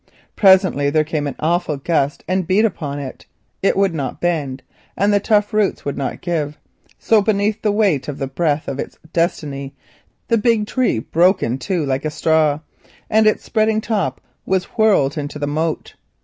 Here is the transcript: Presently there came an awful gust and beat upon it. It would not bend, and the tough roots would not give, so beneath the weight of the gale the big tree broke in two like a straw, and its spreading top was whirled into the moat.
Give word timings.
Presently 0.35 0.89
there 0.89 1.03
came 1.03 1.27
an 1.27 1.35
awful 1.37 1.77
gust 1.77 2.23
and 2.27 2.47
beat 2.47 2.65
upon 2.65 2.97
it. 2.97 3.27
It 3.61 3.77
would 3.77 3.93
not 3.93 4.19
bend, 4.19 4.63
and 4.97 5.13
the 5.13 5.19
tough 5.19 5.53
roots 5.53 5.85
would 5.85 5.95
not 5.95 6.21
give, 6.21 6.57
so 6.97 7.21
beneath 7.21 7.61
the 7.61 7.71
weight 7.71 8.07
of 8.07 8.17
the 8.17 8.25
gale 8.25 9.69
the 10.27 10.37
big 10.39 10.65
tree 10.65 10.97
broke 10.97 11.43
in 11.43 11.59
two 11.59 11.85
like 11.85 12.03
a 12.05 12.09
straw, 12.09 12.61
and 13.11 13.27
its 13.27 13.43
spreading 13.43 13.79
top 13.79 14.19
was 14.43 14.63
whirled 14.75 15.19
into 15.19 15.37
the 15.37 15.45
moat. 15.45 15.93